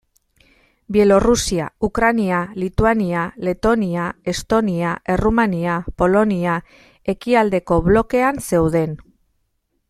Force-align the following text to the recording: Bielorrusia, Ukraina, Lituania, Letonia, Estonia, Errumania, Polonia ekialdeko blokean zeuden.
Bielorrusia, 0.95 1.67
Ukraina, 1.87 2.39
Lituania, 2.61 3.33
Letonia, 3.49 4.07
Estonia, 4.33 4.95
Errumania, 5.17 5.77
Polonia 6.03 6.57
ekialdeko 7.15 7.79
blokean 7.91 8.43
zeuden. 8.49 8.99